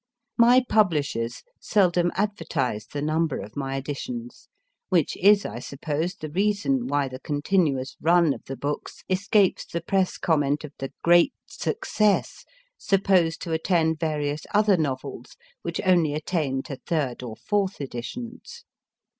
[0.39, 4.49] My publishers seldom advertise the number of my editions,
[4.89, 9.79] which is, I suppose, the reason why the continuous run of the books escapes the
[9.79, 12.43] Press comment of the great success
[12.79, 18.65] supposed to attend various other novels which only attain to third or fourth editions.